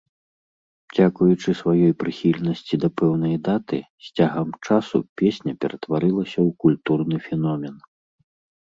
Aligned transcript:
Дзякуючы 0.93 1.49
сваёй 1.61 1.93
прыхільнасці 2.03 2.75
да 2.85 2.89
пэўнай 3.03 3.35
даты, 3.49 3.79
з 4.07 4.19
цягам 4.19 4.47
часу 4.67 4.97
песня 5.25 5.51
ператварылася 5.63 6.37
ў 6.47 6.61
культурны 6.67 7.17
феномен. 7.29 7.75